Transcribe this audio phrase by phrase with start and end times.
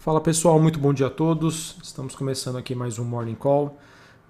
[0.00, 1.76] Fala pessoal, muito bom dia a todos.
[1.82, 3.76] Estamos começando aqui mais um Morning Call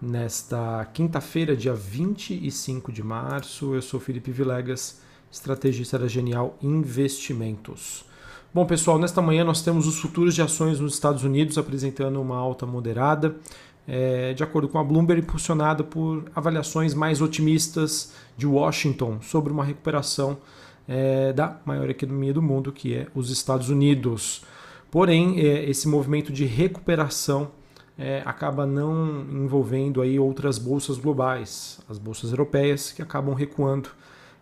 [0.02, 3.72] nesta quinta-feira, dia 25 de março.
[3.72, 5.00] Eu sou Felipe Vilegas,
[5.30, 8.04] estrategista da Genial Investimentos.
[8.52, 12.37] Bom pessoal, nesta manhã nós temos os futuros de ações nos Estados Unidos apresentando uma
[12.37, 13.37] alta moderada,
[13.87, 19.62] é, de acordo com a Bloomberg, impulsionada por avaliações mais otimistas de Washington sobre uma
[19.62, 20.37] recuperação
[20.89, 24.43] é, da maior economia do mundo, que é os Estados Unidos.
[24.90, 27.53] Porém, é, esse movimento de recuperação
[27.96, 33.91] é, acaba não envolvendo aí outras bolsas globais, as bolsas europeias, que acabam recuando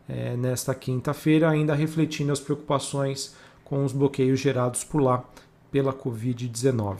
[0.08, 3.34] é, nesta quinta-feira, ainda refletindo as preocupações
[3.64, 5.22] com os bloqueios gerados por lá
[5.70, 6.98] pela Covid-19.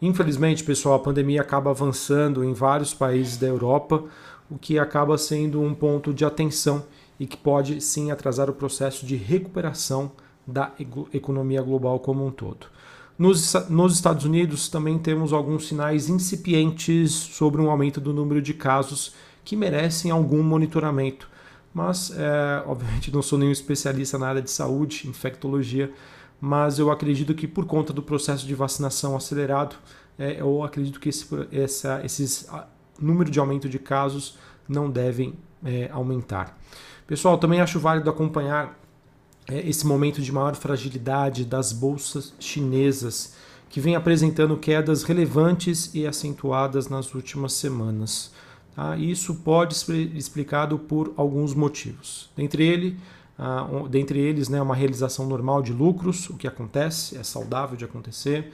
[0.00, 4.02] Infelizmente, pessoal, a pandemia acaba avançando em vários países da Europa,
[4.50, 6.84] o que acaba sendo um ponto de atenção
[7.18, 10.10] e que pode sim atrasar o processo de recuperação
[10.46, 10.72] da
[11.12, 12.66] economia global como um todo.
[13.18, 18.54] Nos, nos, Estados Unidos também temos alguns sinais incipientes sobre um aumento do número de
[18.54, 19.14] casos
[19.44, 21.28] que merecem algum monitoramento.
[21.72, 25.92] Mas, é, obviamente, não sou nenhum especialista na área de saúde, infectologia,
[26.40, 29.76] mas eu acredito que por conta do processo de vacinação acelerado,
[30.18, 32.48] é, eu acredito que esse essa, esses
[32.98, 36.58] número de aumento de casos não devem é, aumentar.
[37.06, 38.79] Pessoal, também acho válido acompanhar
[39.48, 43.34] esse momento de maior fragilidade das bolsas chinesas,
[43.68, 48.32] que vem apresentando quedas relevantes e acentuadas nas últimas semanas.
[48.74, 48.96] Tá?
[48.96, 52.30] Isso pode ser explicado por alguns motivos.
[52.36, 52.96] Dentre, ele,
[53.38, 57.84] uh, dentre eles, né, uma realização normal de lucros, o que acontece, é saudável de
[57.84, 58.52] acontecer,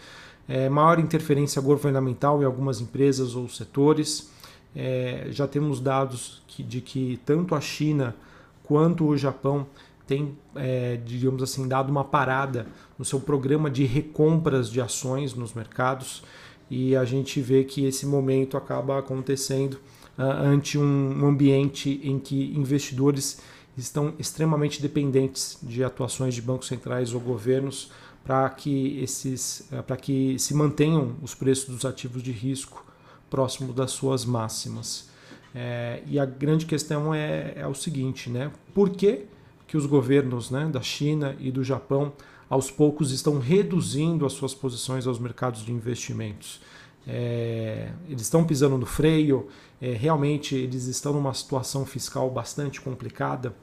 [0.48, 4.30] é, maior interferência governamental em algumas empresas ou setores.
[4.74, 8.14] É, já temos dados que, de que tanto a China
[8.62, 9.66] quanto o Japão
[10.06, 12.66] tem, é, digamos assim, dado uma parada
[12.98, 16.22] no seu programa de recompras de ações nos mercados
[16.70, 19.74] e a gente vê que esse momento acaba acontecendo
[20.18, 23.40] uh, ante um ambiente em que investidores
[23.76, 27.90] estão extremamente dependentes de atuações de bancos centrais ou governos
[28.24, 32.84] para que esses uh, para que se mantenham os preços dos ativos de risco
[33.30, 35.08] próximo das suas máximas.
[35.54, 38.52] É, e a grande questão é, é o seguinte, né?
[38.74, 39.24] Por que
[39.66, 42.12] que os governos né, da China e do Japão
[42.48, 46.60] aos poucos estão reduzindo as suas posições aos mercados de investimentos.
[47.06, 49.48] É, eles estão pisando no freio,
[49.80, 53.54] é, realmente eles estão numa situação fiscal bastante complicada.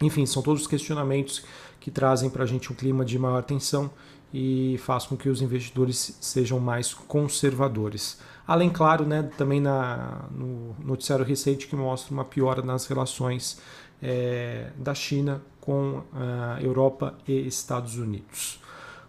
[0.00, 1.42] Enfim, são todos questionamentos
[1.80, 3.90] que trazem para a gente um clima de maior tensão
[4.32, 8.18] e faz com que os investidores sejam mais conservadores.
[8.46, 13.58] Além, claro, né, também na, no noticiário recente que mostra uma piora nas relações
[14.02, 18.60] é, da China com a Europa e Estados Unidos.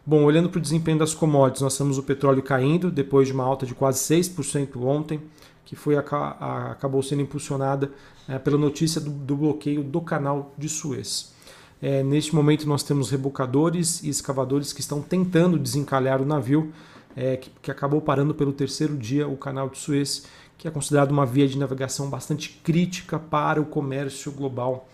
[0.05, 3.43] Bom, olhando para o desempenho das commodities, nós temos o petróleo caindo depois de uma
[3.43, 5.19] alta de quase 6% ontem,
[5.65, 7.91] que foi acabou sendo impulsionada
[8.27, 11.33] é, pela notícia do, do, bloqueio do canal de Suez.
[11.81, 16.71] É, neste momento nós temos rebocadores e escavadores que estão tentando desencalhar o navio,
[17.15, 20.23] é, que, que acabou parando pelo terceiro dia o canal de Suez,
[20.57, 24.89] que é considerado uma via de navegação bastante crítica para o comércio global.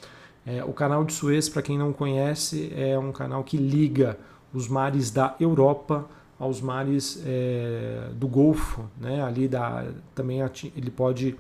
[0.46, 4.18] É, o canal de Suez, para quem não conhece, é um canal que liga
[4.54, 6.06] os mares da Europa
[6.38, 9.24] aos mares é, do Golfo, né?
[9.24, 10.42] Ali da, também
[10.76, 11.36] ele pode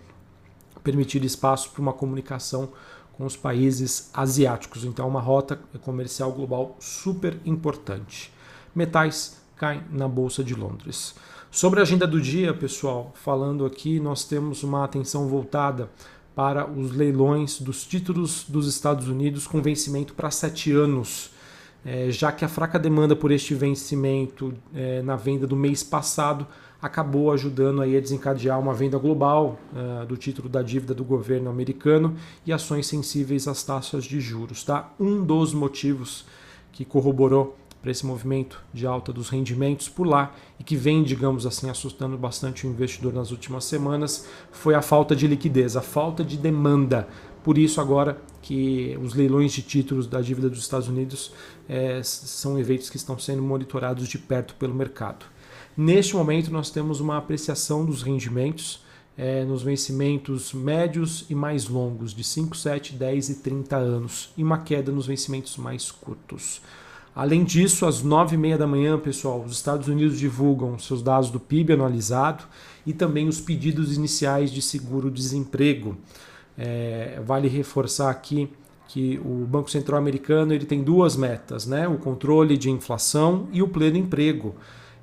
[0.83, 2.69] permitir espaço para uma comunicação
[3.13, 4.85] com os países asiáticos.
[4.85, 8.31] Então, é uma rota comercial global super importante.
[8.73, 11.15] Metais caem na bolsa de Londres.
[11.53, 15.87] Sobre a agenda do dia, pessoal, falando aqui, nós temos uma atenção voltada
[16.33, 21.29] para os leilões dos títulos dos Estados Unidos com vencimento para sete anos,
[21.85, 26.47] é, já que a fraca demanda por este vencimento é, na venda do mês passado
[26.81, 31.51] acabou ajudando aí a desencadear uma venda global uh, do título da dívida do governo
[31.51, 32.15] americano
[32.47, 34.63] e ações sensíveis às taxas de juros.
[34.63, 34.91] Tá?
[34.99, 36.25] Um dos motivos
[36.73, 41.45] que corroborou para esse movimento de alta dos rendimentos por lá e que vem, digamos
[41.45, 46.23] assim, assustando bastante o investidor nas últimas semanas, foi a falta de liquidez, a falta
[46.23, 47.09] de demanda.
[47.43, 51.33] Por isso, agora que os leilões de títulos da dívida dos Estados Unidos
[51.67, 55.25] é, são eventos que estão sendo monitorados de perto pelo mercado.
[55.75, 58.81] Neste momento, nós temos uma apreciação dos rendimentos
[59.17, 64.43] é, nos vencimentos médios e mais longos, de 5, 7, 10 e 30 anos, e
[64.43, 66.61] uma queda nos vencimentos mais curtos.
[67.15, 71.73] Além disso, às 9h30 da manhã, pessoal, os Estados Unidos divulgam seus dados do PIB
[71.73, 72.45] anualizado
[72.85, 75.95] e também os pedidos iniciais de seguro-desemprego.
[76.57, 78.49] É, vale reforçar aqui
[78.87, 81.87] que o Banco Central americano ele tem duas metas, né?
[81.87, 84.55] o controle de inflação e o pleno emprego.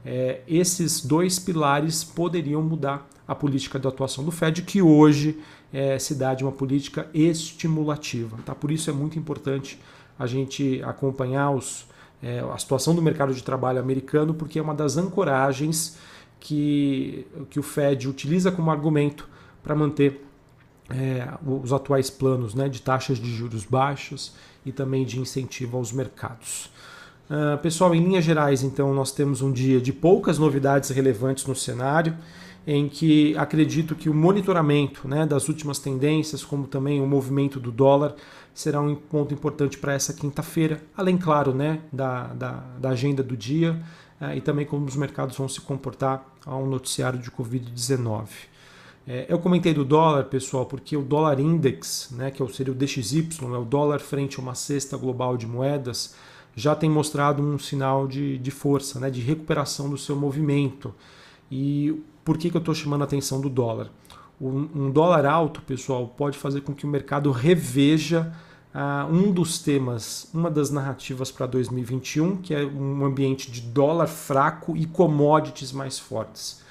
[0.04, 5.38] é, esses dois pilares poderiam mudar a política de atuação do Fed, que hoje
[5.72, 8.36] é, se dá de uma política estimulativa.
[8.44, 8.54] Tá?
[8.54, 9.78] Por isso é muito importante
[10.18, 11.86] a gente acompanhar os,
[12.22, 15.96] é, a situação do mercado de trabalho americano, porque é uma das ancoragens
[16.38, 19.28] que, que o Fed utiliza como argumento
[19.62, 20.24] para manter
[20.90, 24.34] é, os atuais planos né, de taxas de juros baixas
[24.64, 26.70] e também de incentivo aos mercados.
[27.30, 31.54] Uh, pessoal, em linhas gerais, então, nós temos um dia de poucas novidades relevantes no
[31.54, 32.16] cenário,
[32.66, 37.70] em que acredito que o monitoramento né, das últimas tendências, como também o movimento do
[37.70, 38.14] dólar,
[38.52, 43.36] será um ponto importante para essa quinta-feira, além, claro, né, da, da, da agenda do
[43.36, 43.80] dia
[44.20, 48.28] uh, e também como os mercados vão se comportar ao noticiário de Covid-19.
[49.06, 53.28] É, eu comentei do dólar, pessoal, porque o dólar index, né, que seria o DXY,
[53.42, 56.14] é o dólar frente a uma cesta global de moedas,
[56.54, 60.94] já tem mostrado um sinal de, de força, né, de recuperação do seu movimento.
[61.50, 63.90] E por que, que eu estou chamando a atenção do dólar?
[64.40, 68.32] Um, dólar alto, pessoal, pode fazer com que o mercado reveja
[68.74, 74.06] uh, um dos temas, uma das narrativas para 2021, que é um ambiente de dólar
[74.06, 76.62] fraco e commodities mais fortes.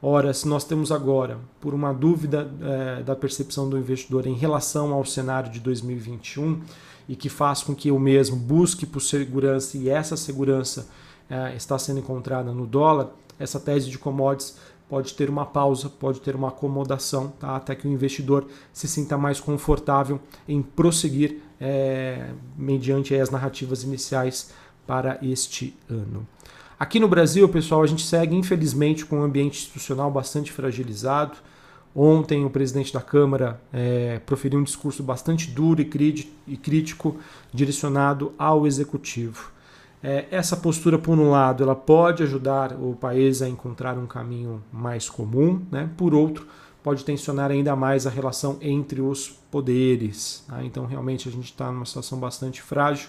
[0.00, 4.92] Ora, se nós temos agora, por uma dúvida é, da percepção do investidor em relação
[4.92, 6.60] ao cenário de 2021,
[7.08, 10.88] e que faz com que eu mesmo busque por segurança e essa segurança
[11.28, 13.08] é, está sendo encontrada no dólar,
[13.38, 14.56] essa tese de commodities
[14.88, 17.56] pode ter uma pausa, pode ter uma acomodação, tá?
[17.56, 20.18] até que o investidor se sinta mais confortável
[20.48, 24.50] em prosseguir é, mediante as narrativas iniciais
[24.86, 26.26] para este ano.
[26.80, 31.36] Aqui no Brasil, pessoal, a gente segue infelizmente com um ambiente institucional bastante fragilizado.
[31.94, 37.16] Ontem, o presidente da Câmara é, proferiu um discurso bastante duro e crítico
[37.52, 39.50] direcionado ao executivo.
[40.02, 44.62] É, essa postura, por um lado, ela pode ajudar o país a encontrar um caminho
[44.72, 45.90] mais comum, né?
[45.96, 46.46] por outro,
[46.82, 50.44] pode tensionar ainda mais a relação entre os poderes.
[50.46, 50.64] Tá?
[50.64, 53.08] Então, realmente, a gente está numa situação bastante frágil.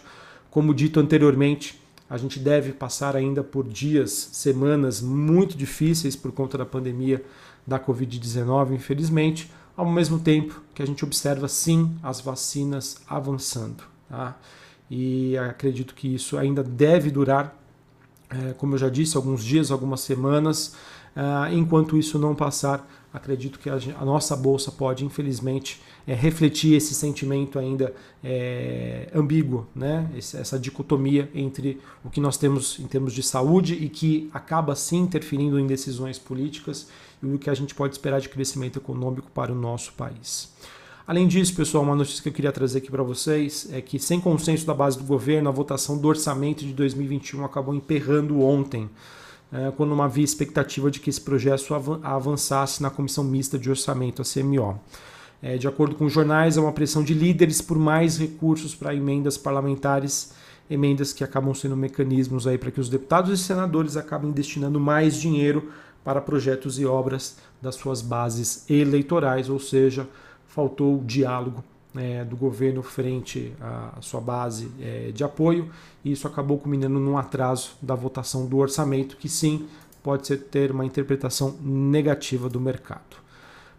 [0.50, 6.58] Como dito anteriormente, a gente deve passar ainda por dias, semanas muito difíceis por conta
[6.58, 7.24] da pandemia
[7.68, 13.84] da Covid-19, infelizmente, ao mesmo tempo que a gente observa sim as vacinas avançando.
[14.10, 14.36] Tá?
[14.90, 17.56] E acredito que isso ainda deve durar,
[18.30, 20.76] é, como eu já disse, alguns dias, algumas semanas.
[21.16, 26.94] Uh, enquanto isso não passar, acredito que a, nossa bolsa pode, infelizmente, é, refletir esse
[26.94, 27.94] sentimento ainda
[28.24, 30.10] é, ambíguo, né?
[30.16, 35.00] Essa dicotomia entre o que nós temos em termos de saúde e que acaba sim
[35.00, 36.88] interferindo em decisões políticas
[37.22, 40.54] e o que a gente pode esperar de crescimento econômico para o nosso país.
[41.10, 44.22] Além disso, pessoal, uma notícia que eu queria trazer aqui para vocês é que, sem
[44.22, 48.88] consenso da base do governo, a votação do orçamento de 2021 acabou emperrando ontem,
[49.52, 51.74] é, quando não havia expectativa de que esse projeto
[52.04, 54.80] avançasse na comissão mista de orçamento, a CMO.
[55.42, 59.36] É, de acordo com jornais, é uma pressão de líderes por mais recursos para emendas
[59.36, 60.32] parlamentares,
[60.70, 65.16] emendas que acabam sendo mecanismos aí para que os deputados e senadores acabem destinando mais
[65.16, 65.72] dinheiro
[66.04, 70.08] para projetos e obras das suas bases eleitorais, ou seja,
[70.50, 71.64] faltou diálogo
[71.96, 75.70] é, do governo frente à sua base é, de apoio,
[76.04, 79.68] e isso acabou culminando num atraso da votação do orçamento, que sim
[80.04, 83.18] pode ser, ter uma interpretação negativa do mercado.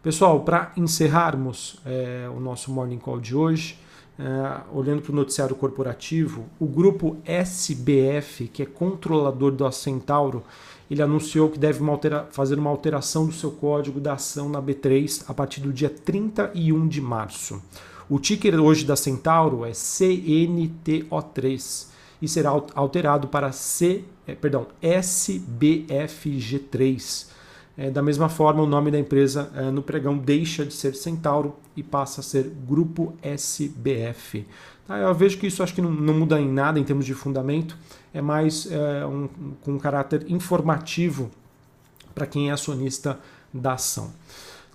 [0.03, 3.79] Pessoal, para encerrarmos é, o nosso Morning Call de hoje,
[4.19, 10.43] é, olhando para o noticiário corporativo, o grupo SBF, que é controlador da Centauro,
[10.91, 14.61] ele anunciou que deve uma altera fazer uma alteração do seu código da ação na
[14.61, 17.63] B3 a partir do dia 31 de março.
[18.09, 21.87] O ticker hoje da Centauro é CNTO3
[22.21, 27.29] e será alterado para C, é, perdão, SBFG3.
[27.81, 31.57] É, da mesma forma, o nome da empresa é, no pregão deixa de ser Centauro
[31.75, 34.47] e passa a ser Grupo SBF.
[34.87, 37.15] Tá, eu vejo que isso acho que não, não muda em nada em termos de
[37.15, 37.79] fundamento,
[38.13, 39.31] é mais é, um,
[39.63, 41.31] com um caráter informativo
[42.15, 43.19] para quem é acionista
[43.51, 44.13] da ação.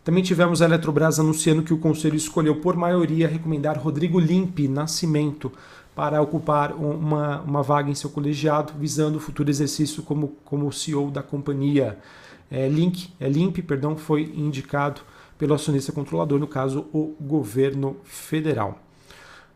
[0.03, 5.51] Também tivemos a Eletrobras anunciando que o Conselho escolheu por maioria recomendar Rodrigo Limpe Nascimento
[5.95, 11.11] para ocupar uma, uma vaga em seu colegiado, visando o futuro exercício como, como CEO
[11.11, 11.99] da companhia.
[12.49, 15.01] É, Link, é Limpe perdão, foi indicado
[15.37, 18.79] pelo acionista controlador, no caso, o governo federal.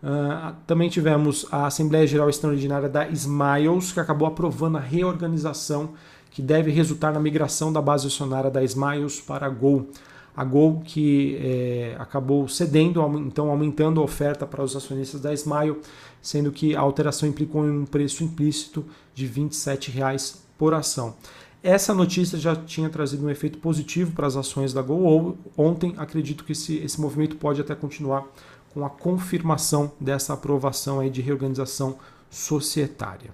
[0.01, 5.93] Uh, também tivemos a Assembleia Geral Extraordinária da Smiles, que acabou aprovando a reorganização
[6.31, 9.89] que deve resultar na migração da base acionária da Smiles para a Gol.
[10.35, 15.77] A Gol que é, acabou cedendo, então aumentando a oferta para os acionistas da Smile,
[16.21, 21.15] sendo que a alteração implicou um preço implícito de R$ 27,00 por ação.
[21.61, 25.93] Essa notícia já tinha trazido um efeito positivo para as ações da Gol ontem.
[25.97, 28.25] Acredito que esse, esse movimento pode até continuar
[28.73, 31.97] com a confirmação dessa aprovação aí de reorganização
[32.29, 33.31] societária.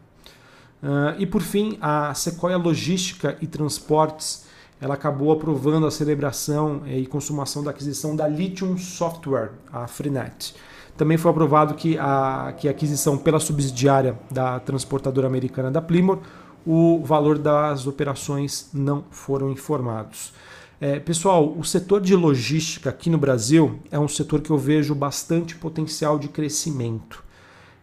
[0.81, 4.45] Uh, e por fim, a Sequoia Logística e Transportes
[4.79, 10.53] ela acabou aprovando a celebração e consumação da aquisição da Lithium Software, a Freenet.
[10.97, 16.21] Também foi aprovado que a, que a aquisição pela subsidiária da transportadora americana da Plymouth,
[16.65, 20.33] o valor das operações não foram informados.
[20.79, 24.93] É, pessoal, o setor de logística aqui no Brasil é um setor que eu vejo
[24.93, 27.23] bastante potencial de crescimento.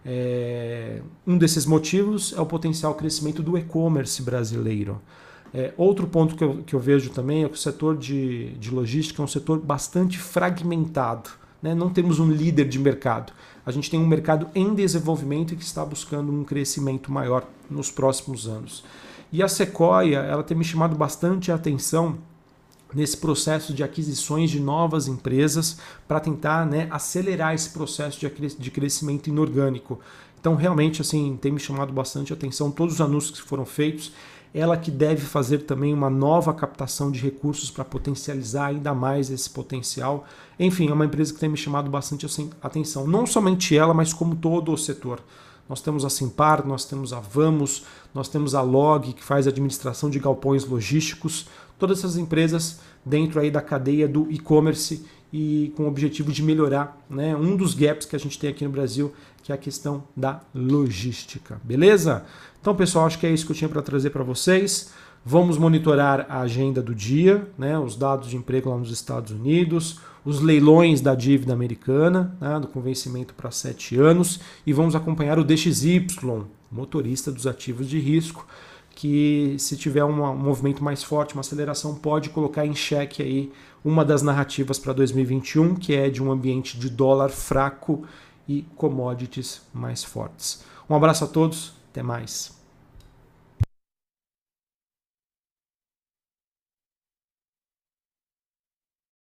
[0.05, 5.01] É, um desses motivos é o potencial crescimento do e-commerce brasileiro.
[5.55, 8.71] É, outro ponto que eu, que eu vejo também é que o setor de, de
[8.71, 11.31] logística é um setor bastante fragmentado.
[11.63, 11.75] Né?
[11.75, 13.33] Não temos um líder de mercado.
[13.65, 17.91] A gente tem um mercado em desenvolvimento e que está buscando um crescimento maior nos
[17.91, 18.85] próximos anos.
[19.33, 22.19] E a Sequoia ela tem me chamado bastante a atenção
[22.95, 29.29] nesse processo de aquisições de novas empresas para tentar né, acelerar esse processo de crescimento
[29.29, 29.99] inorgânico.
[30.39, 34.13] Então, realmente, assim, tem me chamado bastante a atenção todos os anúncios que foram feitos
[34.55, 39.49] ela que deve fazer também uma nova captação de recursos para potencializar ainda mais esse
[39.49, 40.27] potencial.
[40.59, 42.27] Enfim, é uma empresa que tem me chamado bastante
[42.61, 43.07] atenção.
[43.07, 45.21] Não somente ela, mas como todo o setor.
[45.69, 50.11] Nós temos a Simpar, nós temos a Vamos, nós temos a Log, que faz administração
[50.11, 51.47] de galpões logísticos.
[51.79, 57.01] Todas essas empresas dentro aí da cadeia do e-commerce e com o objetivo de melhorar
[57.09, 59.13] né, um dos gaps que a gente tem aqui no Brasil,
[59.43, 61.61] que é a questão da logística.
[61.65, 62.25] Beleza?
[62.61, 64.93] Então, pessoal, acho que é isso que eu tinha para trazer para vocês.
[65.25, 70.01] Vamos monitorar a agenda do dia, né, os dados de emprego lá nos Estados Unidos,
[70.25, 75.45] os leilões da dívida americana, né, do convencimento para sete anos, e vamos acompanhar o
[75.45, 76.07] DXY,
[76.71, 78.47] motorista dos ativos de risco,
[78.95, 83.53] que se tiver um movimento mais forte, uma aceleração, pode colocar em xeque aí
[83.85, 88.05] uma das narrativas para 2021, que é de um ambiente de dólar fraco
[88.49, 90.63] e commodities mais fortes.
[90.89, 92.62] Um abraço a todos, até mais.